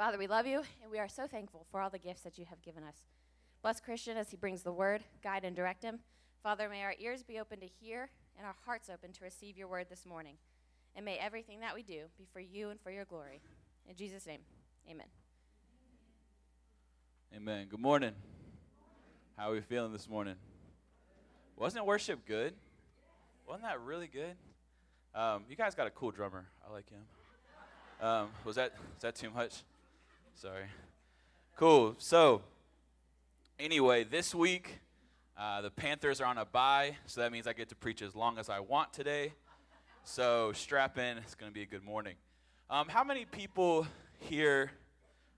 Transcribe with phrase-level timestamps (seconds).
[0.00, 2.46] Father, we love you, and we are so thankful for all the gifts that you
[2.46, 2.94] have given us.
[3.60, 5.98] Bless Christian as he brings the word, guide and direct him.
[6.42, 8.08] Father, may our ears be open to hear
[8.38, 10.36] and our hearts open to receive your word this morning.
[10.96, 13.42] And may everything that we do be for you and for your glory.
[13.86, 14.40] In Jesus' name,
[14.90, 15.04] amen.
[17.36, 17.66] Amen.
[17.68, 18.12] Good morning.
[19.36, 20.36] How are we feeling this morning?
[21.58, 22.54] Wasn't worship good?
[23.46, 24.34] Wasn't that really good?
[25.14, 26.46] Um, you guys got a cool drummer.
[26.66, 27.02] I like him.
[28.00, 29.62] Um, was that was that too much?
[30.40, 30.64] Sorry.
[31.56, 31.96] Cool.
[31.98, 32.40] So,
[33.58, 34.80] anyway, this week
[35.36, 38.16] uh, the Panthers are on a bye, so that means I get to preach as
[38.16, 39.34] long as I want today.
[40.04, 41.18] So strap in.
[41.18, 42.14] It's going to be a good morning.
[42.70, 43.86] Um, how many people
[44.18, 44.70] here,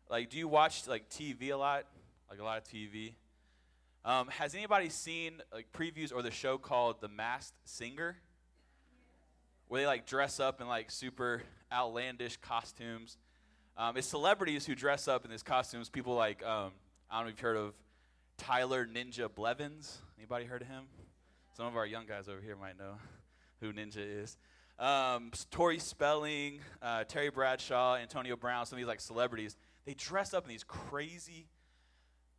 [0.08, 1.84] like, do you watch like TV a lot?
[2.30, 3.14] Like a lot of TV.
[4.04, 8.18] Um, has anybody seen like previews or the show called The Masked Singer?
[9.66, 13.16] Where they like dress up in like super outlandish costumes.
[13.76, 15.88] Um, it's celebrities who dress up in these costumes.
[15.88, 16.72] People like um,
[17.10, 17.74] I don't know if you've heard of
[18.36, 19.98] Tyler Ninja Blevins.
[20.18, 20.84] Anybody heard of him?
[21.56, 22.94] Some of our young guys over here might know
[23.60, 24.36] who Ninja is.
[24.78, 29.56] Um, Tori Spelling, uh, Terry Bradshaw, Antonio Brown, some of these like celebrities.
[29.86, 31.48] They dress up in these crazy,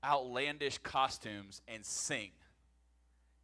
[0.04, 2.32] outlandish costumes and sing.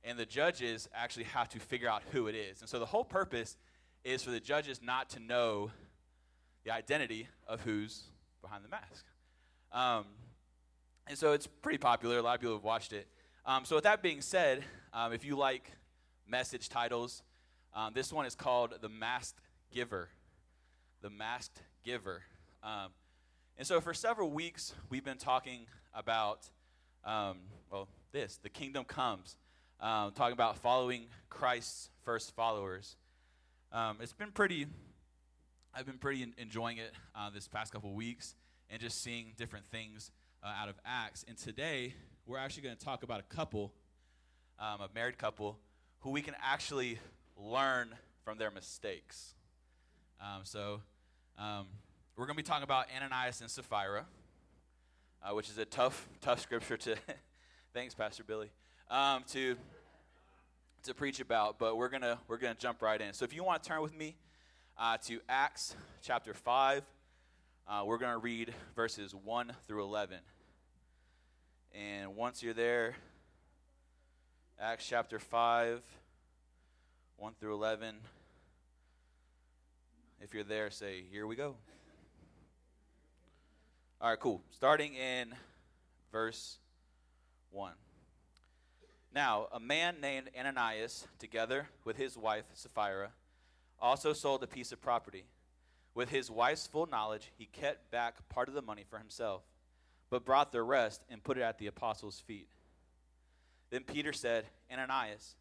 [0.03, 2.61] And the judges actually have to figure out who it is.
[2.61, 3.57] And so the whole purpose
[4.03, 5.71] is for the judges not to know
[6.69, 8.03] the identity of who's
[8.43, 9.03] behind the mask.
[9.71, 10.05] Um,
[11.07, 12.19] and so it's pretty popular.
[12.19, 13.07] A lot of people have watched it.
[13.43, 15.71] Um, so, with that being said, um, if you like
[16.27, 17.23] message titles,
[17.73, 19.41] um, this one is called The Masked
[19.73, 20.09] Giver.
[21.01, 22.21] The Masked Giver.
[22.61, 22.91] Um,
[23.57, 26.47] and so, for several weeks, we've been talking about,
[27.03, 27.39] um,
[27.71, 29.37] well, this the kingdom comes,
[29.81, 32.95] talking about following Christ's first followers.
[33.99, 34.67] it's been pretty,
[35.73, 38.35] I've been pretty enjoying it uh, this past couple weeks
[38.69, 40.11] and just seeing different things
[40.43, 41.23] uh, out of Acts.
[41.27, 41.93] And today,
[42.25, 43.71] we're actually going to talk about a couple,
[44.57, 45.59] um, a married couple,
[45.99, 46.97] who we can actually
[47.37, 47.89] learn
[48.25, 49.35] from their mistakes.
[50.19, 50.81] Um, so,
[51.37, 51.67] um,
[52.17, 54.05] we're going to be talking about Ananias and Sapphira,
[55.23, 56.95] uh, which is a tough, tough scripture to,
[57.73, 58.49] thanks, Pastor Billy,
[58.89, 59.55] um, to
[60.83, 61.59] to preach about.
[61.59, 63.13] But we're gonna we're gonna jump right in.
[63.13, 64.15] So, if you want to turn with me
[64.79, 66.83] uh, to Acts chapter five.
[67.67, 70.17] Uh, we're going to read verses 1 through 11.
[71.75, 72.95] And once you're there,
[74.59, 75.81] Acts chapter 5,
[77.17, 77.95] 1 through 11.
[80.19, 81.55] If you're there, say, Here we go.
[84.01, 84.41] All right, cool.
[84.49, 85.35] Starting in
[86.11, 86.57] verse
[87.51, 87.73] 1.
[89.13, 93.11] Now, a man named Ananias, together with his wife Sapphira,
[93.81, 95.25] also sold a piece of property.
[95.93, 99.41] With his wife's full knowledge, he kept back part of the money for himself,
[100.09, 102.47] but brought the rest and put it at the apostles' feet.
[103.69, 105.35] Then Peter said, Ananias,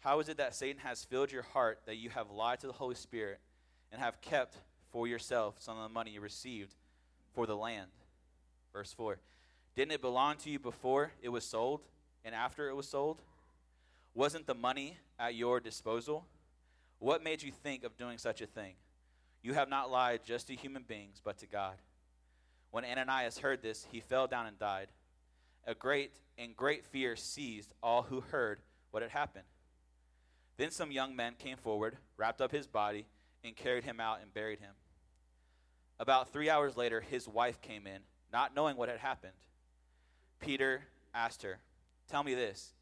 [0.00, 2.72] how is it that Satan has filled your heart that you have lied to the
[2.72, 3.40] Holy Spirit
[3.90, 4.58] and have kept
[4.90, 6.74] for yourself some of the money you received
[7.32, 7.90] for the land?
[8.72, 9.18] Verse 4
[9.74, 11.80] Didn't it belong to you before it was sold
[12.24, 13.22] and after it was sold?
[14.14, 16.26] Wasn't the money at your disposal?
[16.98, 18.74] What made you think of doing such a thing?
[19.42, 21.74] You have not lied just to human beings, but to God.
[22.70, 24.88] When Ananias heard this, he fell down and died.
[25.66, 28.60] A great and great fear seized all who heard
[28.90, 29.44] what had happened.
[30.56, 33.06] Then some young men came forward, wrapped up his body,
[33.42, 34.72] and carried him out and buried him.
[35.98, 38.00] About three hours later, his wife came in,
[38.32, 39.32] not knowing what had happened.
[40.40, 40.82] Peter
[41.14, 41.58] asked her,
[42.08, 42.72] Tell me this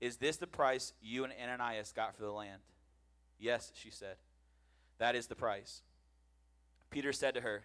[0.00, 2.62] Is this the price you and Ananias got for the land?
[3.38, 4.16] Yes, she said.
[4.98, 5.82] That is the price.
[6.90, 7.64] Peter said to her,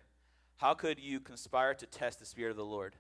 [0.58, 2.96] How could you conspire to test the Spirit of the Lord?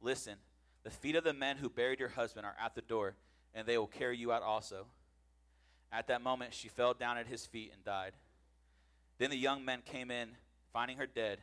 [0.00, 0.36] Listen,
[0.82, 3.14] the feet of the men who buried your husband are at the door,
[3.54, 4.86] and they will carry you out also.
[5.92, 8.12] At that moment, she fell down at his feet and died.
[9.18, 10.30] Then the young men came in,
[10.72, 11.38] finding her dead,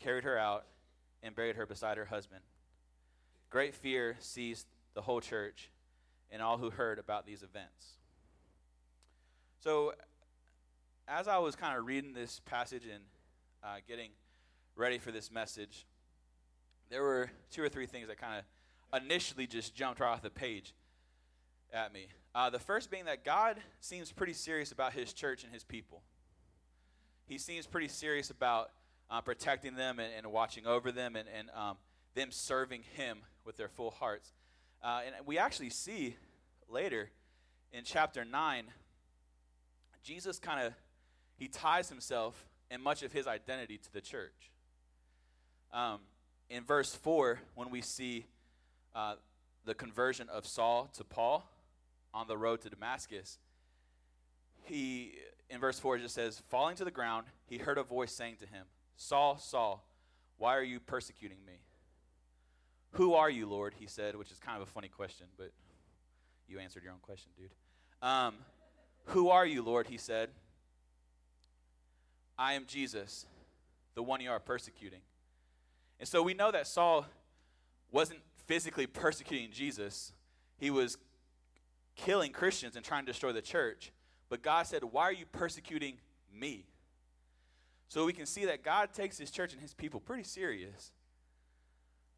[0.00, 0.64] carried her out,
[1.22, 2.40] and buried her beside her husband.
[3.50, 5.70] Great fear seized the whole church
[6.30, 7.98] and all who heard about these events.
[9.62, 9.92] So,
[11.06, 13.04] as I was kind of reading this passage and
[13.62, 14.10] uh, getting
[14.74, 15.86] ready for this message,
[16.90, 20.30] there were two or three things that kind of initially just jumped right off the
[20.30, 20.74] page
[21.72, 22.08] at me.
[22.34, 26.02] Uh, the first being that God seems pretty serious about his church and his people.
[27.26, 28.70] He seems pretty serious about
[29.12, 31.76] uh, protecting them and, and, watching over them and, and um,
[32.14, 34.32] them serving him with their full hearts.
[34.82, 36.16] Uh, and we actually see
[36.68, 37.10] later
[37.72, 38.64] in chapter 9,
[40.02, 40.74] Jesus kind of
[41.36, 44.52] he ties himself and much of his identity to the church.
[45.72, 46.00] Um,
[46.48, 48.26] in verse 4, when we see
[48.94, 49.14] uh,
[49.64, 51.44] the conversion of Saul to Paul
[52.14, 53.38] on the road to Damascus,
[54.62, 55.14] he,
[55.50, 58.36] in verse 4, it just says, Falling to the ground, he heard a voice saying
[58.40, 58.66] to him,
[58.96, 59.84] Saul, Saul,
[60.38, 61.54] why are you persecuting me?
[62.92, 63.74] Who are you, Lord?
[63.78, 65.50] He said, which is kind of a funny question, but
[66.46, 67.50] you answered your own question, dude.
[68.02, 68.34] Um,
[69.06, 69.86] Who are you, Lord?
[69.86, 70.30] He said.
[72.38, 73.26] I am Jesus,
[73.94, 75.00] the one you are persecuting.
[76.00, 77.06] And so we know that Saul
[77.90, 80.12] wasn't physically persecuting Jesus,
[80.58, 80.98] he was
[81.94, 83.92] killing Christians and trying to destroy the church.
[84.28, 85.98] But God said, Why are you persecuting
[86.34, 86.64] me?
[87.88, 90.92] So we can see that God takes his church and his people pretty serious.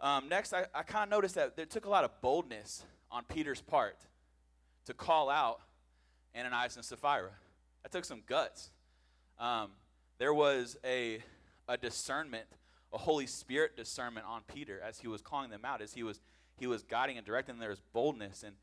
[0.01, 3.25] Um, next, I, I kind of noticed that it took a lot of boldness on
[3.25, 3.97] Peter's part
[4.87, 5.61] to call out
[6.37, 7.31] Ananias and Sapphira.
[7.83, 8.71] That took some guts.
[9.39, 9.71] Um,
[10.19, 11.23] there was a,
[11.69, 12.47] a discernment,
[12.93, 16.21] a Holy Spirit discernment on Peter as he was calling them out, as he was,
[16.57, 17.61] he was guiding and directing them.
[17.61, 18.43] There was boldness.
[18.43, 18.55] And,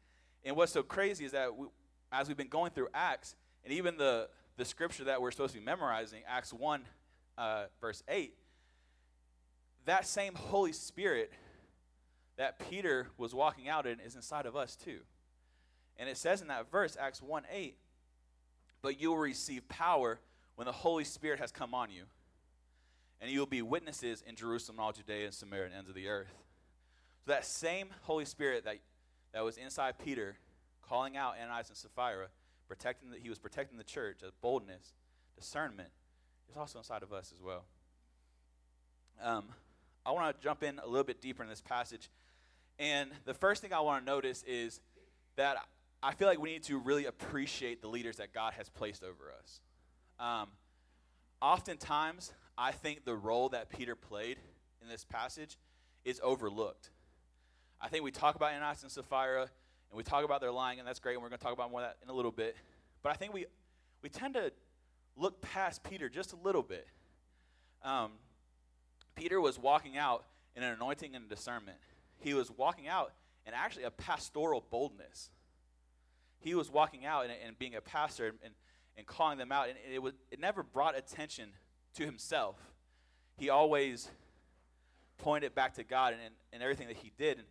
[0.44, 1.68] and what's so crazy is that we,
[2.12, 5.60] as we've been going through Acts, and even the, the scripture that we're supposed to
[5.60, 6.82] be memorizing, Acts 1,
[7.38, 8.34] uh, verse 8,
[9.86, 11.32] that same Holy Spirit
[12.38, 15.00] that Peter was walking out in is inside of us too.
[15.98, 17.76] And it says in that verse, Acts 1 8,
[18.82, 20.20] but you will receive power
[20.56, 22.04] when the Holy Spirit has come on you.
[23.20, 26.08] And you will be witnesses in Jerusalem, all Judea, and Samaria, and ends of the
[26.08, 26.34] earth.
[27.26, 28.78] So that same Holy Spirit that,
[29.34, 30.38] that was inside Peter,
[30.82, 32.28] calling out Ananias and Sapphira,
[32.68, 34.94] protecting the, he was protecting the church as boldness,
[35.38, 35.90] discernment,
[36.50, 37.64] is also inside of us as well.
[39.22, 39.46] Um,
[40.04, 42.10] I want to jump in a little bit deeper in this passage.
[42.80, 44.82] And the first thing I want to notice is
[45.36, 45.58] that
[46.04, 49.34] I feel like we need to really appreciate the leaders that God has placed over
[49.40, 49.60] us.
[50.20, 50.50] Um,
[51.42, 54.38] oftentimes, I think the role that Peter played
[54.82, 55.58] in this passage
[56.04, 56.90] is overlooked.
[57.80, 60.88] I think we talk about Ananias and Sapphira, and we talk about their lying, and
[60.88, 62.56] that's great, and we're going to talk about more of that in a little bit.
[63.04, 63.46] But I think we,
[64.02, 64.52] we tend to
[65.16, 66.88] look past Peter just a little bit.
[67.84, 68.12] Um,
[69.16, 70.26] Peter was walking out
[70.56, 71.78] in an anointing and discernment.
[72.20, 73.14] He was walking out
[73.46, 75.30] in actually a pastoral boldness
[76.42, 78.54] he was walking out and, and being a pastor and,
[78.98, 81.50] and calling them out, and it, was, it never brought attention
[81.96, 82.58] to himself.
[83.38, 84.10] He always
[85.18, 87.38] pointed back to God and, and, and everything that he did.
[87.38, 87.48] And,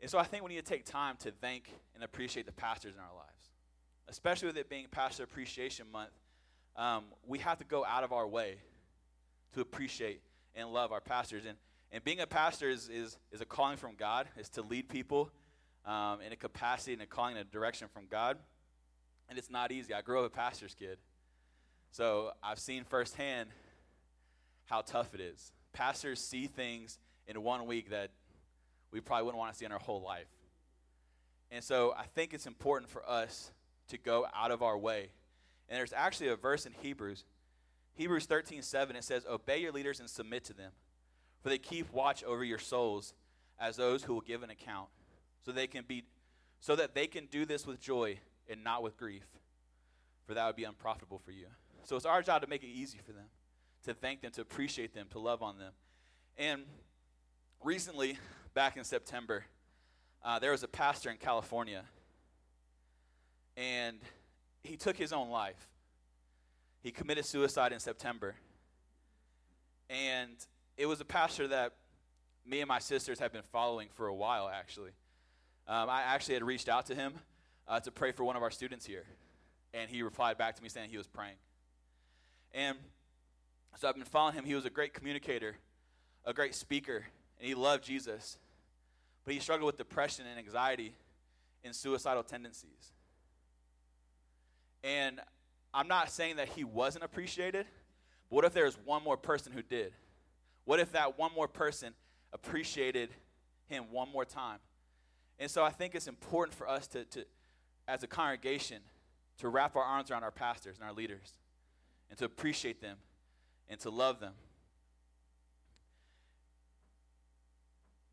[0.00, 2.94] and so I think we need to take time to thank and appreciate the pastors
[2.94, 3.50] in our lives,
[4.08, 6.12] especially with it being Pastor Appreciation Month.
[6.76, 8.56] Um, we have to go out of our way
[9.54, 10.22] to appreciate
[10.54, 11.44] and love our pastors.
[11.46, 11.58] And,
[11.90, 15.30] and being a pastor is, is, is a calling from God, is to lead people
[15.88, 18.38] um, in a capacity and a calling and a direction from God.
[19.28, 19.94] And it's not easy.
[19.94, 20.98] I grew up a pastor's kid.
[21.90, 23.48] So I've seen firsthand
[24.66, 25.52] how tough it is.
[25.72, 28.10] Pastors see things in one week that
[28.92, 30.28] we probably wouldn't want to see in our whole life.
[31.50, 33.50] And so I think it's important for us
[33.88, 35.10] to go out of our way.
[35.68, 37.24] And there's actually a verse in Hebrews,
[37.94, 40.72] Hebrews 13, 7, it says, Obey your leaders and submit to them,
[41.42, 43.14] for they keep watch over your souls
[43.58, 44.88] as those who will give an account
[45.44, 46.04] so they can be
[46.60, 48.18] so that they can do this with joy
[48.48, 49.24] and not with grief
[50.28, 51.46] for that would be unprofitable for you.
[51.84, 53.24] So it's our job to make it easy for them
[53.84, 55.72] to thank them to appreciate them to love on them.
[56.36, 56.62] And
[57.64, 58.18] recently
[58.54, 59.44] back in september
[60.24, 61.82] uh, there was a pastor in california
[63.56, 63.98] and
[64.62, 65.68] he took his own life.
[66.82, 68.34] He committed suicide in september.
[69.90, 70.32] And
[70.76, 71.72] it was a pastor that
[72.46, 74.90] me and my sisters have been following for a while actually
[75.68, 77.12] um, I actually had reached out to him
[77.68, 79.04] uh, to pray for one of our students here,
[79.74, 81.36] and he replied back to me saying he was praying.
[82.54, 82.78] And
[83.76, 84.44] so I've been following him.
[84.44, 85.56] He was a great communicator,
[86.24, 87.04] a great speaker,
[87.38, 88.38] and he loved Jesus.
[89.24, 90.94] But he struggled with depression and anxiety
[91.62, 92.92] and suicidal tendencies.
[94.82, 95.20] And
[95.74, 97.66] I'm not saying that he wasn't appreciated,
[98.30, 99.92] but what if there was one more person who did?
[100.64, 101.92] What if that one more person
[102.32, 103.10] appreciated
[103.66, 104.58] him one more time?
[105.38, 107.24] And so I think it's important for us to, to
[107.86, 108.78] as a congregation,
[109.38, 111.38] to wrap our arms around our pastors and our leaders
[112.10, 112.98] and to appreciate them
[113.68, 114.34] and to love them.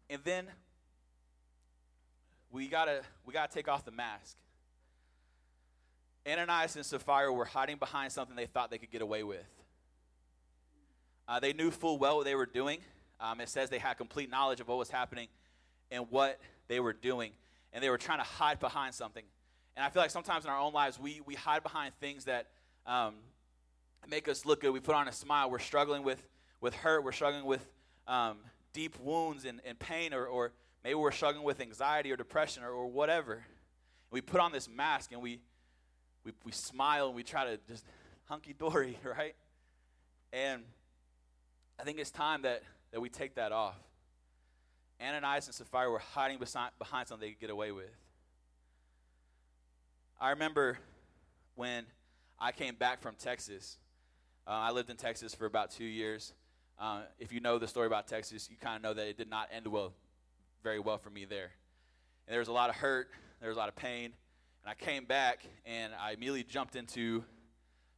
[0.09, 0.47] And then
[2.51, 4.37] we gotta we gotta take off the mask.
[6.27, 9.45] Ananias and Sapphira were hiding behind something they thought they could get away with.
[11.27, 12.79] Uh, they knew full well what they were doing.
[13.19, 15.27] Um, it says they had complete knowledge of what was happening
[15.91, 17.31] and what they were doing,
[17.73, 19.23] and they were trying to hide behind something.
[19.75, 22.47] And I feel like sometimes in our own lives, we, we hide behind things that
[22.85, 23.15] um,
[24.09, 24.71] make us look good.
[24.71, 25.49] We put on a smile.
[25.49, 26.21] We're struggling with,
[26.61, 27.03] with hurt.
[27.03, 27.65] We're struggling with
[28.07, 28.37] um,
[28.73, 30.53] deep wounds and, and pain, or, or
[30.83, 33.43] maybe we're struggling with anxiety or depression or, or whatever.
[34.11, 35.39] We put on this mask and we,
[36.23, 37.83] we, we smile and we try to just
[38.25, 39.35] hunky dory, right?
[40.31, 40.63] And
[41.79, 43.75] I think it's time that, that we take that off.
[45.01, 47.89] Ananias and Sapphira were hiding behind something they could get away with.
[50.19, 50.77] I remember
[51.55, 51.85] when
[52.39, 53.77] I came back from Texas.
[54.47, 56.33] Uh, I lived in Texas for about two years.
[56.79, 59.29] Uh, if you know the story about Texas, you kind of know that it did
[59.29, 59.93] not end well,
[60.63, 61.51] very well for me there.
[62.27, 63.09] And there was a lot of hurt,
[63.39, 64.13] there was a lot of pain.
[64.63, 67.23] And I came back and I immediately jumped into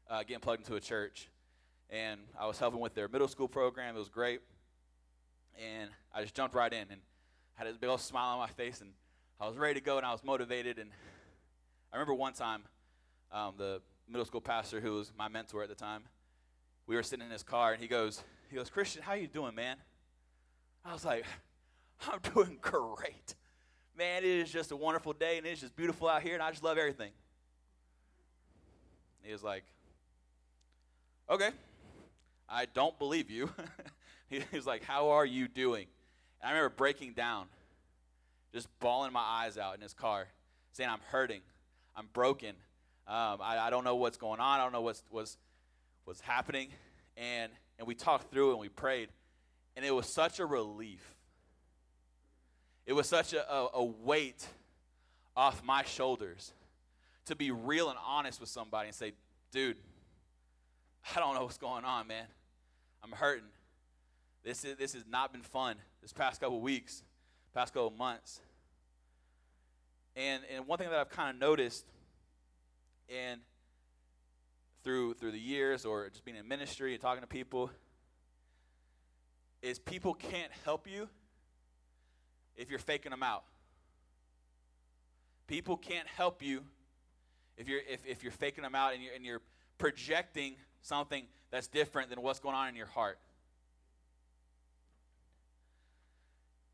[0.10, 1.30] uh, getting plugged into a church.
[1.90, 3.96] And I was helping with their middle school program.
[3.96, 4.42] It was great.
[5.58, 7.02] And I just jumped right in and
[7.56, 8.82] had this big old smile on my face.
[8.82, 8.92] And
[9.40, 10.78] I was ready to go and I was motivated.
[10.78, 10.92] And
[11.92, 12.64] I remember one time,
[13.32, 16.04] um, the middle school pastor who was my mentor at the time,
[16.86, 19.56] we were sitting in his car and he goes, he goes, Christian, how you doing,
[19.56, 19.78] man?
[20.86, 21.26] I was like,
[22.10, 23.36] I'm doing great.
[23.98, 26.52] Man, it is just a wonderful day and it's just beautiful out here and I
[26.52, 27.12] just love everything.
[29.24, 29.64] He was like,
[31.30, 31.50] okay,
[32.48, 33.50] I don't believe you.
[34.30, 35.88] he was like, how are you doing?
[36.42, 37.48] And I remember breaking down,
[38.54, 40.28] just bawling my eyes out in his car,
[40.74, 41.42] saying, I'm hurting.
[41.96, 42.56] I'm broken.
[43.08, 44.60] Um, I, I, don't know what's going on.
[44.60, 45.38] I don't know what's, what's,
[46.06, 46.70] what's happening.
[47.16, 49.10] And, and we talked through and we prayed.
[49.76, 51.16] And it was such a relief.
[52.86, 54.46] It was such a, a, a weight
[55.36, 56.54] off my shoulders
[57.26, 59.14] to be real and honest with somebody and say,
[59.52, 59.78] dude,
[61.16, 62.26] I don't know what's going on, man.
[63.04, 63.46] I'm hurting.
[64.48, 67.04] This, is, this has not been fun this past couple weeks,
[67.54, 68.40] past couple months.
[70.16, 71.86] And, and one thing that I've kind of noticed
[73.10, 73.42] and
[74.86, 77.70] through through the years or just being in ministry and talking to people
[79.62, 81.10] is people can't help you
[82.56, 83.44] if you're faking them out.
[85.48, 86.64] People can't help you
[87.58, 89.42] if you're if, if you're faking them out and you're and you're
[89.78, 93.20] projecting something that's different than what's going on in your heart.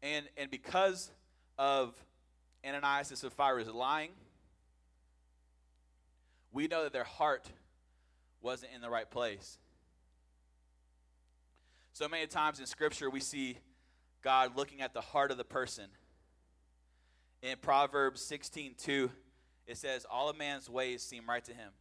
[0.03, 1.09] And and because
[1.57, 1.95] of
[2.63, 4.11] Ananias and Sapphira's lying,
[6.51, 7.49] we know that their heart
[8.41, 9.57] wasn't in the right place.
[11.93, 13.57] So many times in Scripture, we see
[14.23, 15.85] God looking at the heart of the person.
[17.41, 19.11] In Proverbs 16 2,
[19.67, 21.71] it says, All a man's ways seem right to him,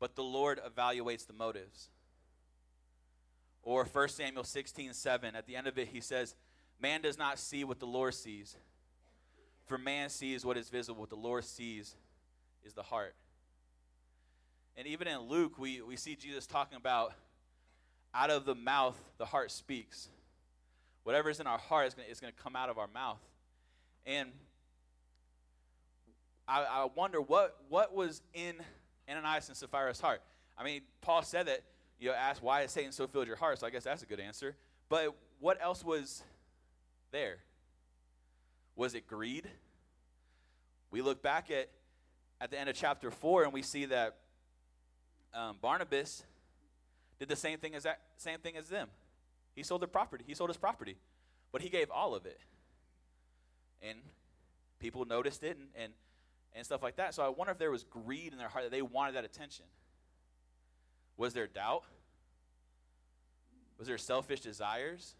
[0.00, 1.90] but the Lord evaluates the motives.
[3.62, 6.34] Or 1 Samuel 16 7, at the end of it, he says,
[6.80, 8.56] Man does not see what the Lord sees,
[9.66, 11.94] for man sees what is visible, what the Lord sees
[12.64, 13.14] is the heart.
[14.76, 17.12] And even in Luke, we, we see Jesus talking about
[18.14, 20.08] out of the mouth, the heart speaks.
[21.04, 23.20] Whatever is in our heart is going to come out of our mouth.
[24.04, 24.30] And
[26.48, 28.54] I, I wonder what, what was in
[29.08, 30.20] Ananias and Sapphira's heart.
[30.58, 31.62] I mean, Paul said that,
[31.98, 34.06] you know, asked why has Satan so filled your heart, so I guess that's a
[34.06, 34.56] good answer.
[34.88, 36.22] But what else was
[37.10, 37.38] there?
[38.74, 39.48] Was it greed?
[40.90, 41.70] We look back at
[42.40, 44.16] at the end of chapter 4 and we see that
[45.34, 46.22] um, Barnabas
[47.18, 48.88] did the same thing as that same thing as them.
[49.54, 50.24] He sold their property.
[50.26, 50.96] He sold his property,
[51.52, 52.38] but he gave all of it,
[53.82, 53.98] and
[54.78, 55.92] people noticed it and and,
[56.54, 57.14] and stuff like that.
[57.14, 59.64] So I wonder if there was greed in their heart that they wanted that attention.
[61.16, 61.84] Was there doubt?
[63.78, 65.14] Was there selfish desires?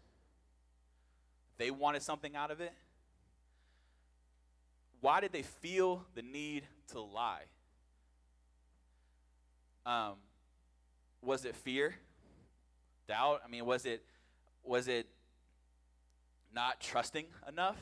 [1.57, 2.73] They wanted something out of it.
[5.01, 7.43] Why did they feel the need to lie?
[9.85, 10.15] Um,
[11.21, 11.95] was it fear?
[13.07, 13.41] Doubt?
[13.45, 14.03] I mean, was it
[14.63, 15.07] was it
[16.53, 17.77] not trusting enough?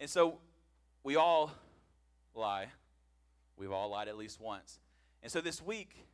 [0.00, 0.38] And so
[1.02, 1.52] we all
[2.34, 2.66] lie.
[3.56, 4.78] We've all lied at least once.
[5.22, 6.04] And so this week,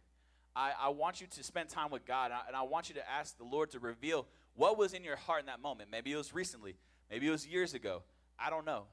[0.57, 2.95] I, I want you to spend time with God, and I, and I want you
[2.97, 5.91] to ask the Lord to reveal what was in your heart in that moment.
[5.91, 6.77] Maybe it was recently,
[7.11, 8.03] maybe it was years ago.
[8.39, 8.85] I don't know.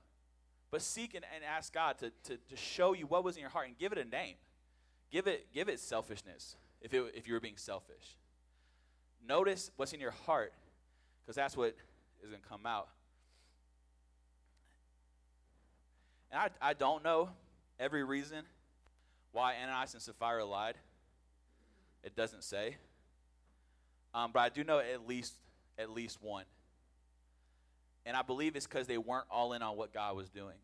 [0.72, 3.50] But seek and, and ask God to, to, to show you what was in your
[3.50, 4.36] heart and give it a name.
[5.12, 8.18] Give it, give it selfishness if, it, if you were being selfish.
[9.28, 10.54] Notice what's in your heart
[11.22, 11.76] because that's what
[12.24, 12.88] is going to come out.
[16.32, 17.30] And I, I don't know
[17.80, 18.44] every reason
[19.34, 20.76] why Ananias and Sapphira lied.
[22.04, 22.78] It doesn't say.
[24.14, 25.36] Um, but I do know at least
[25.78, 26.46] at least one.
[28.06, 30.56] And I believe it's because they weren't all in on what God was doing.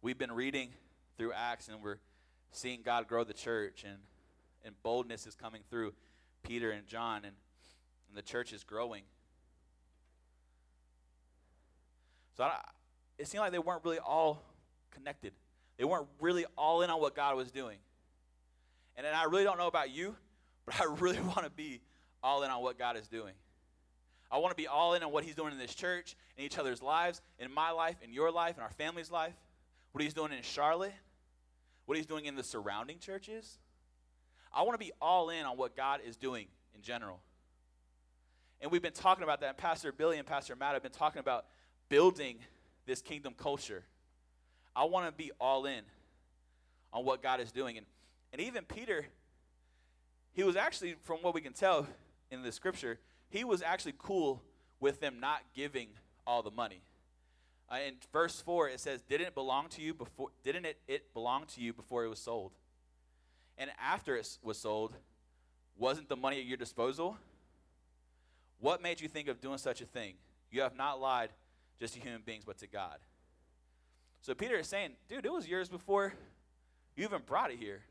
[0.00, 0.70] We've been reading
[1.16, 1.98] through Acts and we're
[2.50, 3.98] seeing God grow the church and,
[4.64, 5.92] and boldness is coming through.
[6.42, 7.36] Peter and John, and,
[8.08, 9.02] and the church is growing.
[12.36, 12.58] So I,
[13.18, 14.42] it seemed like they weren't really all
[14.90, 15.32] connected.
[15.78, 17.78] They weren't really all in on what God was doing.
[18.96, 20.16] And then I really don't know about you,
[20.66, 21.80] but I really want to be
[22.22, 23.34] all in on what God is doing.
[24.30, 26.58] I want to be all in on what He's doing in this church, in each
[26.58, 29.34] other's lives, in my life, in your life, in our family's life,
[29.92, 30.94] what He's doing in Charlotte,
[31.84, 33.58] what He's doing in the surrounding churches.
[34.54, 37.20] I want to be all in on what God is doing in general.
[38.60, 39.58] And we've been talking about that.
[39.58, 41.46] Pastor Billy and Pastor Matt have been talking about
[41.88, 42.38] building
[42.86, 43.82] this kingdom culture.
[44.74, 45.82] I want to be all in
[46.92, 47.76] on what God is doing.
[47.76, 47.86] And,
[48.32, 49.04] and even Peter,
[50.32, 51.86] he was actually, from what we can tell
[52.32, 52.98] in the scripture,
[53.28, 54.42] he was actually cool
[54.80, 55.88] with them not giving
[56.26, 56.82] all the money.
[57.70, 61.12] Uh, in verse 4, it says, Didn't it belong to you before, didn't it, it
[61.14, 62.52] belong to you before it was sold?
[63.58, 64.94] And after it was sold,
[65.78, 67.16] wasn't the money at your disposal?
[68.60, 70.14] What made you think of doing such a thing?
[70.50, 71.30] You have not lied
[71.78, 72.98] just to human beings, but to God.
[74.20, 76.14] So Peter is saying, dude, it was yours before
[76.96, 77.82] you even brought it here.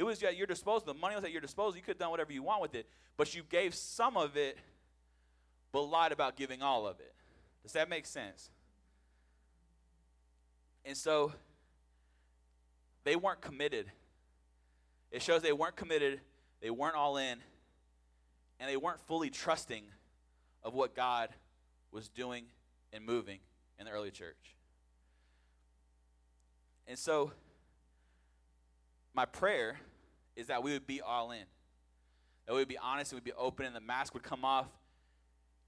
[0.00, 0.86] It was at your disposal.
[0.86, 1.76] The money was at your disposal.
[1.76, 2.86] You could have done whatever you want with it,
[3.18, 4.56] but you gave some of it,
[5.72, 7.12] but lied about giving all of it.
[7.62, 8.48] Does that make sense?
[10.86, 11.32] And so
[13.04, 13.90] they weren't committed
[15.10, 16.20] it shows they weren't committed,
[16.60, 17.38] they weren't all in,
[18.60, 19.82] and they weren't fully trusting
[20.62, 21.30] of what God
[21.90, 22.44] was doing
[22.92, 23.40] and moving
[23.78, 24.54] in the early church.
[26.86, 27.32] And so,
[29.14, 29.78] my prayer
[30.40, 31.44] is that we would be all in,
[32.46, 34.66] that we would be honest, and we'd be open, and the mask would come off,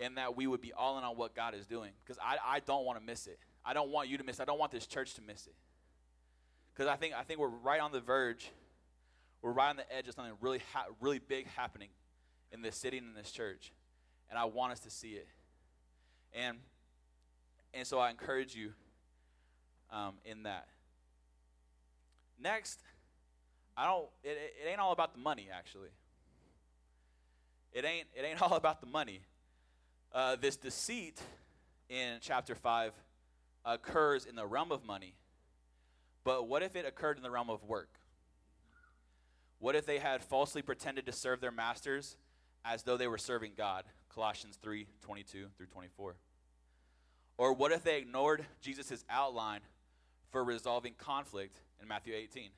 [0.01, 1.93] and that we would be all in on what God is doing.
[2.05, 3.39] Because I, I don't want to miss it.
[3.65, 4.43] I don't want you to miss it.
[4.43, 5.55] I don't want this church to miss it.
[6.75, 8.51] Because I think, I think we're right on the verge
[9.43, 11.89] we're right on the edge of something really, ha- really big happening
[12.53, 13.73] in this city and in this church,
[14.31, 15.27] and I want us to see it.
[16.33, 16.59] And
[17.75, 18.73] and so I encourage you
[19.91, 20.69] um, in that.
[22.39, 22.81] Next,
[23.77, 24.07] I don't.
[24.23, 25.89] It, it, ain't all about the money, actually.
[27.73, 28.07] It ain't.
[28.15, 29.21] It ain't all about the money.
[30.13, 31.21] Uh, this deceit
[31.89, 32.93] in chapter five
[33.65, 35.15] occurs in the realm of money.
[36.25, 37.99] But what if it occurred in the realm of work?
[39.59, 42.17] What if they had falsely pretended to serve their masters
[42.65, 43.85] as though they were serving God?
[44.13, 46.17] Colossians 3 22 through 24.
[47.39, 49.61] Or what if they ignored Jesus' outline
[50.31, 52.51] for resolving conflict in Matthew 18?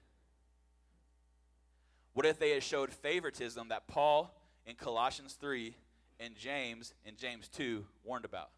[2.15, 4.35] What if they had showed favoritism that Paul
[4.67, 5.77] in Colossians 3
[6.21, 8.51] and James in James 2 warned about?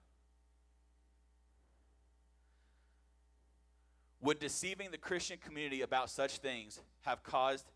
[4.21, 7.67] Would deceiving the Christian community about such things have caused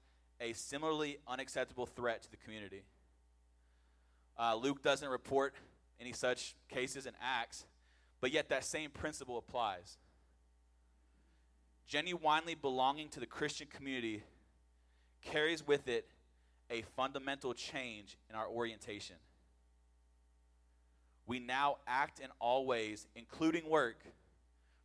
[0.40, 2.82] a similarly unacceptable threat to the community.
[4.38, 5.54] Uh, Luke doesn't report
[6.00, 7.66] any such cases in Acts,
[8.20, 9.98] but yet that same principle applies.
[11.86, 14.22] Genuinely belonging to the Christian community
[15.22, 16.06] carries with it
[16.70, 19.16] a fundamental change in our orientation.
[21.26, 23.98] We now act in all ways, including work,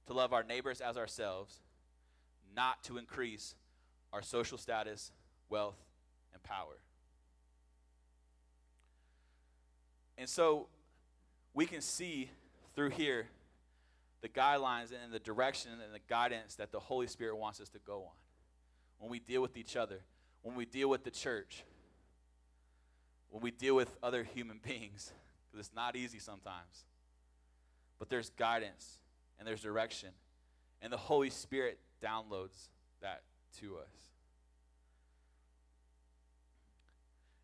[0.07, 1.59] to love our neighbors as ourselves,
[2.55, 3.55] not to increase
[4.13, 5.11] our social status
[5.49, 5.77] wealth,
[6.33, 6.77] and power.
[10.17, 10.67] And so
[11.53, 12.29] we can see
[12.75, 13.27] through here
[14.21, 17.79] the guidelines and the direction and the guidance that the Holy Spirit wants us to
[17.79, 18.15] go on
[18.99, 19.99] when we deal with each other,
[20.45, 21.63] when we deal with the church,
[23.31, 25.12] when we deal with other human beings,
[25.51, 26.86] because it's not easy sometimes.
[27.97, 28.99] But there's guidance
[29.39, 30.10] and there's direction,
[30.84, 32.69] and the Holy Spirit downloads
[33.01, 33.23] that
[33.60, 34.12] to us.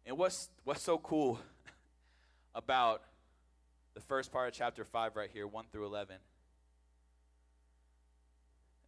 [0.05, 1.39] And what's, what's so cool
[2.55, 3.01] about
[3.95, 6.17] the first part of chapter 5 right here, 1 through 11,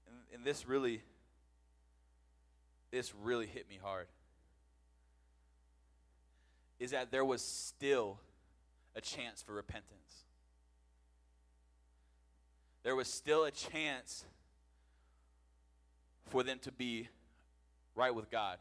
[0.06, 1.02] and, and this really,
[2.94, 4.06] this really hit me hard,
[6.80, 8.20] is that there was still
[8.96, 10.24] a chance for repentance.
[12.84, 14.26] There was still a chance
[16.30, 17.10] for them to be
[17.96, 18.58] right with God.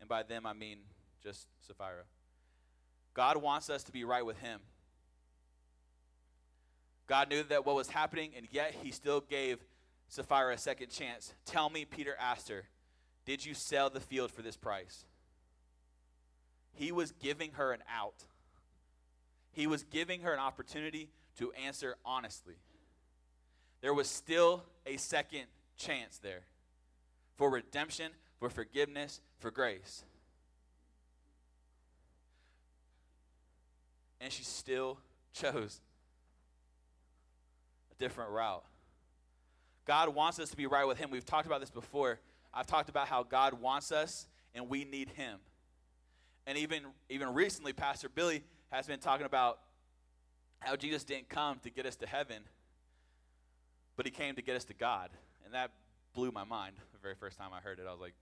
[0.00, 0.78] And by them, I mean
[1.22, 2.02] just Sapphira.
[3.14, 4.58] God wants us to be right with Him.
[7.06, 9.58] God knew that what was happening, and yet He still gave
[10.08, 11.34] Sapphira a second chance.
[11.44, 12.64] Tell me, Peter asked her,
[13.24, 15.04] did you sell the field for this price?
[16.72, 18.24] He was giving her an out.
[19.52, 22.54] He was giving her an opportunity to answer honestly.
[23.80, 25.44] There was still a second
[25.76, 26.42] chance there
[27.36, 30.04] for redemption, for forgiveness, for grace.
[34.20, 34.98] And she still
[35.32, 35.80] chose
[37.90, 38.64] a different route.
[39.84, 41.10] God wants us to be right with Him.
[41.10, 42.20] We've talked about this before.
[42.54, 45.38] I've talked about how God wants us and we need Him.
[46.46, 49.60] And even, even recently, Pastor Billy has been talking about
[50.60, 52.42] how Jesus didn't come to get us to heaven,
[53.96, 55.10] but He came to get us to God.
[55.44, 55.70] And that
[56.14, 57.86] blew my mind the very first time I heard it.
[57.88, 58.14] I was like,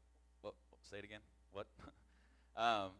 [0.42, 0.54] what?
[0.90, 1.20] Say it again?
[1.52, 1.66] What?
[2.56, 2.90] um,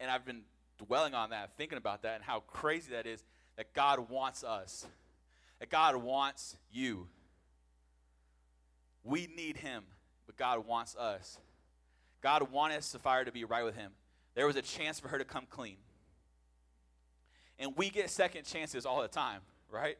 [0.00, 0.42] and I've been
[0.86, 3.22] dwelling on that, thinking about that, and how crazy that is
[3.56, 4.86] that God wants us,
[5.58, 7.08] that God wants you.
[9.02, 9.84] We need Him,
[10.28, 11.38] but God wants us.
[12.20, 13.92] God wanted Sapphira to be right with Him.
[14.34, 15.78] There was a chance for her to come clean.
[17.58, 19.96] And we get second chances all the time, right?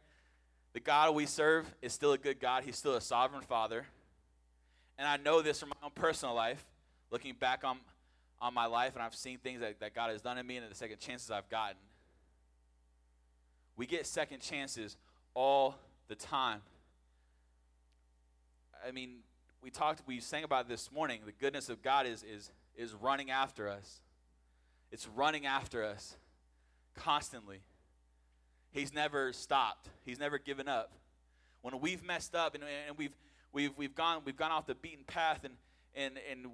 [0.74, 2.62] The God we serve is still a good God.
[2.62, 3.86] He's still a sovereign Father.
[4.98, 6.62] And I know this from my own personal life,
[7.10, 7.78] looking back on,
[8.38, 10.70] on my life, and I've seen things that, that God has done in me and
[10.70, 11.78] the second chances I've gotten.
[13.78, 14.98] We get second chances
[15.32, 15.76] all
[16.08, 16.60] the time.
[18.86, 19.20] I mean,
[19.62, 21.20] we talked, we sang about this morning.
[21.24, 24.00] The goodness of God is, is, is running after us.
[24.90, 26.16] It's running after us
[26.94, 27.60] constantly.
[28.70, 29.88] He's never stopped.
[30.04, 30.92] He's never given up.
[31.62, 33.16] When we've messed up and, and we've,
[33.52, 35.54] we've, we've, gone, we've gone off the beaten path and,
[35.94, 36.52] and, and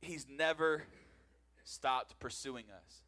[0.00, 0.82] he's never
[1.64, 3.02] stopped pursuing us.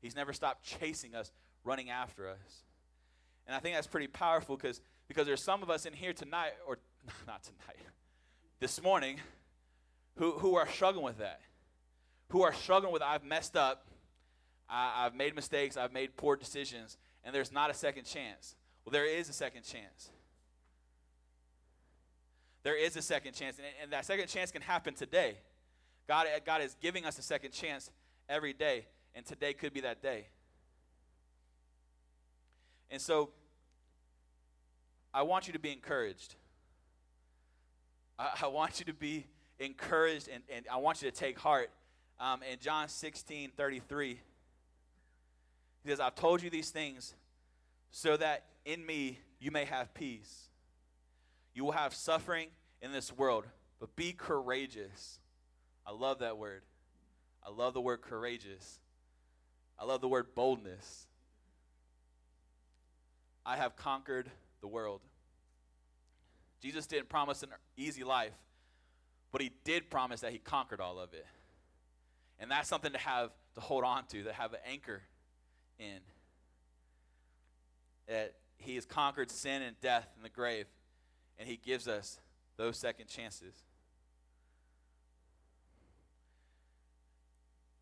[0.00, 1.30] He's never stopped chasing us,
[1.64, 2.64] running after us.
[3.46, 6.52] And I think that's pretty powerful because because there's some of us in here tonight,
[6.66, 6.78] or
[7.26, 7.76] not tonight,
[8.62, 9.16] this morning,
[10.18, 11.40] who, who are struggling with that.
[12.28, 13.84] Who are struggling with, I've messed up,
[14.70, 18.54] I, I've made mistakes, I've made poor decisions, and there's not a second chance.
[18.84, 20.10] Well, there is a second chance.
[22.62, 25.38] There is a second chance, and, and that second chance can happen today.
[26.06, 27.90] God, God is giving us a second chance
[28.28, 30.28] every day, and today could be that day.
[32.92, 33.30] And so,
[35.12, 36.36] I want you to be encouraged.
[38.22, 39.26] I, I want you to be
[39.58, 41.70] encouraged, and, and I want you to take heart.
[42.20, 44.20] Um, in John 16 33,
[45.82, 47.14] he says, I've told you these things
[47.90, 50.50] so that in me you may have peace.
[51.52, 52.48] You will have suffering
[52.80, 53.44] in this world,
[53.80, 55.18] but be courageous.
[55.84, 56.62] I love that word.
[57.44, 58.78] I love the word courageous.
[59.78, 61.08] I love the word boldness.
[63.44, 64.30] I have conquered
[64.60, 65.00] the world.
[66.62, 68.32] Jesus didn't promise an easy life,
[69.32, 71.26] but he did promise that he conquered all of it.
[72.38, 75.02] And that's something to have to hold on to, to have an anchor
[75.78, 75.98] in.
[78.06, 80.66] That he has conquered sin and death and the grave,
[81.38, 82.20] and he gives us
[82.56, 83.54] those second chances.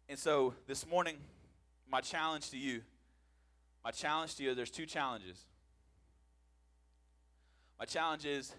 [0.08, 1.16] And so this morning,
[1.90, 2.80] my challenge to you,
[3.84, 5.44] my challenge to you, there's two challenges.
[7.78, 8.52] My challenge is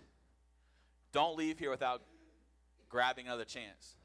[1.12, 2.02] don't leave here without
[2.89, 3.95] grabbing another chance.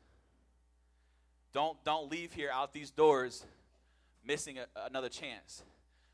[1.52, 3.44] Don't, don't leave here out these doors
[4.24, 5.62] missing a, another chance.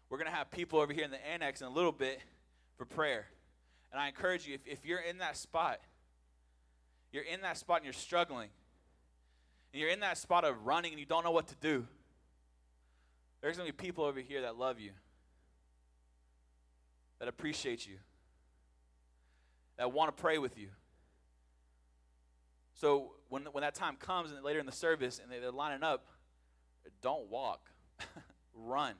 [0.08, 2.20] We're going to have people over here in the annex in a little bit
[2.76, 3.26] for prayer.
[3.90, 5.80] And I encourage you, if, if you're in that spot,
[7.12, 8.48] you're in that spot and you're struggling,
[9.72, 11.86] and you're in that spot of running and you don't know what to do,
[13.40, 14.92] there's going to be people over here that love you,
[17.18, 17.96] that appreciate you,
[19.76, 20.68] that want to pray with you.
[22.82, 26.04] So when, when that time comes and later in the service and they're lining up,
[27.00, 27.70] don't walk.
[28.56, 28.94] Run.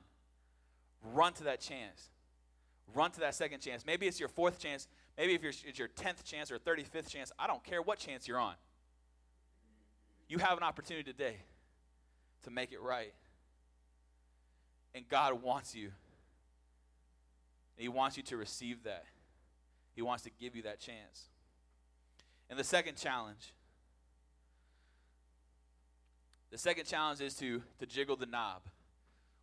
[1.13, 2.09] Run to that chance.
[2.95, 3.85] Run to that second chance.
[3.85, 4.87] Maybe it's your fourth chance.
[5.17, 7.33] Maybe if it's your 10th chance or 35th chance.
[7.37, 8.53] I don't care what chance you're on.
[10.29, 11.35] You have an opportunity today
[12.43, 13.13] to make it right.
[14.95, 15.91] And God wants you.
[17.75, 19.03] He wants you to receive that.
[19.93, 21.27] He wants to give you that chance.
[22.49, 23.51] And the second challenge
[26.53, 28.61] the second challenge is to, to jiggle the knob.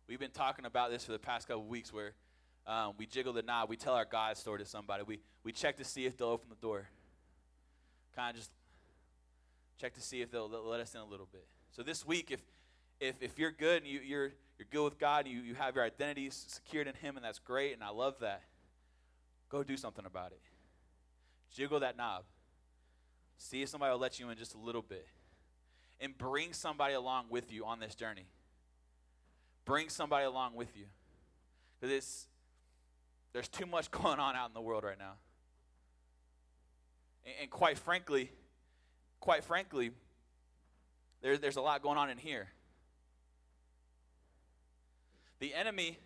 [0.07, 2.13] We've been talking about this for the past couple weeks where
[2.65, 3.69] um, we jiggle the knob.
[3.69, 5.03] We tell our God story to somebody.
[5.05, 6.87] We, we check to see if they'll open the door.
[8.15, 8.51] Kind of just
[9.77, 11.45] check to see if they'll, they'll let us in a little bit.
[11.73, 12.39] So this week, if,
[13.01, 15.75] if, if you're good and you, you're, you're good with God, and you, you have
[15.75, 18.43] your identity secured in Him, and that's great, and I love that,
[19.49, 20.39] go do something about it.
[21.53, 22.23] Jiggle that knob.
[23.37, 25.05] See if somebody will let you in just a little bit
[26.01, 28.25] and bring somebody along with you on this journey.
[29.63, 30.85] Bring somebody along with you.
[31.79, 32.27] Because it's
[33.33, 35.13] there's too much going on out in the world right now.
[37.25, 38.31] And, and quite frankly,
[39.19, 39.91] quite frankly,
[41.21, 42.47] there, there's a lot going on in here.
[45.39, 45.97] The enemy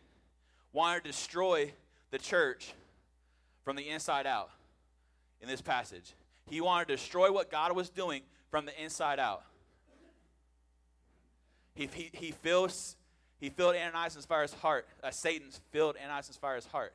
[0.72, 1.74] wanted to destroy
[2.12, 2.74] the church
[3.64, 4.50] from the inside out
[5.42, 6.14] in this passage.
[6.48, 9.44] He wanted to destroy what God was doing from the inside out.
[11.76, 12.96] He, he, he fills
[13.38, 14.88] he filled Ananias and Sapphira's heart.
[15.04, 16.94] Uh, Satan filled Ananias and Sapphira's heart.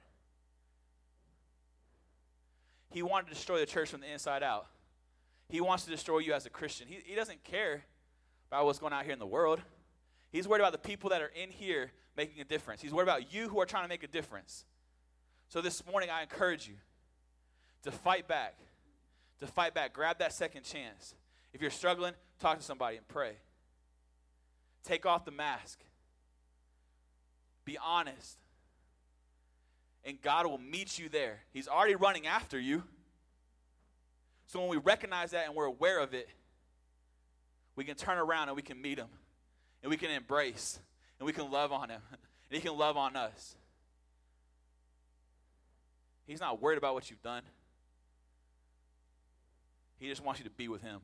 [2.90, 4.66] He wanted to destroy the church from the inside out.
[5.48, 6.88] He wants to destroy you as a Christian.
[6.88, 7.84] He, he doesn't care
[8.48, 9.60] about what's going on out here in the world.
[10.32, 12.80] He's worried about the people that are in here making a difference.
[12.80, 14.64] He's worried about you who are trying to make a difference.
[15.48, 16.74] So this morning, I encourage you
[17.82, 18.56] to fight back.
[19.40, 19.92] To fight back.
[19.92, 21.14] Grab that second chance.
[21.52, 23.36] If you're struggling, talk to somebody and pray.
[24.84, 25.80] Take off the mask.
[27.64, 28.38] Be honest.
[30.04, 31.40] And God will meet you there.
[31.52, 32.82] He's already running after you.
[34.46, 36.28] So when we recognize that and we're aware of it,
[37.76, 39.08] we can turn around and we can meet him.
[39.82, 40.78] And we can embrace.
[41.18, 42.02] And we can love on him.
[42.52, 43.54] And he can love on us.
[46.26, 47.42] He's not worried about what you've done.
[50.00, 51.00] He just wants you to be with him.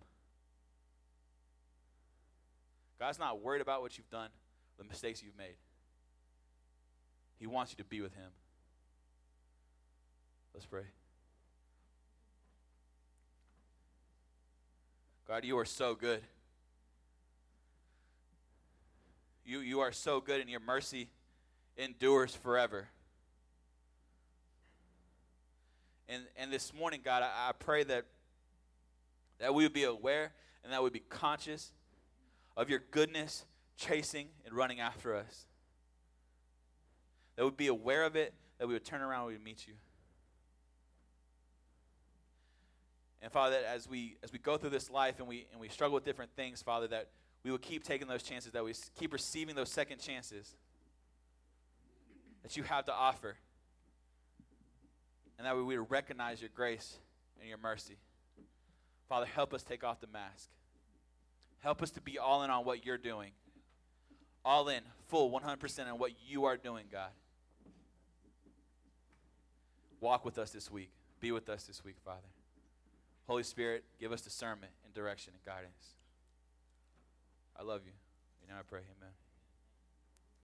[2.99, 4.31] God's not worried about what you've done,
[4.79, 5.57] the mistakes you've made.
[7.39, 8.31] He wants you to be with Him.
[10.55, 10.85] Let's pray.
[15.29, 16.23] God, you are so good.
[19.45, 21.09] You, you are so good, and your mercy
[21.77, 22.89] endures forever.
[26.09, 28.05] And, and this morning, God, I, I pray that,
[29.39, 30.33] that we would be aware
[30.65, 31.73] and that we would be conscious
[32.57, 33.45] of your goodness
[33.77, 35.47] chasing and running after us
[37.37, 39.67] that we would be aware of it, that we would turn around we would meet
[39.67, 39.75] you.
[43.23, 45.69] And Father, that as we as we go through this life and we and we
[45.69, 47.09] struggle with different things, Father, that
[47.43, 50.55] we will keep taking those chances, that we keep receiving those second chances
[52.43, 53.37] that you have to offer.
[55.39, 56.97] And that we would recognize your grace
[57.41, 57.97] and your mercy.
[59.09, 60.49] Father, help us take off the mask.
[61.67, 63.33] Help us to be all in on what you're doing.
[64.45, 67.11] All in, full, 100% on what you are doing, God.
[69.99, 70.91] Walk with us this week.
[71.19, 72.29] Be with us this week, Father.
[73.27, 75.97] Holy Spirit, give us discernment and direction and guidance.
[77.59, 77.95] I love you.
[78.43, 79.11] And now I pray, amen.